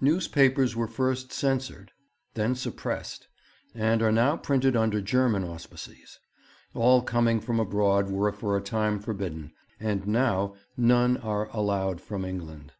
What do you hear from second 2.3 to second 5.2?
then suppressed, and are now printed under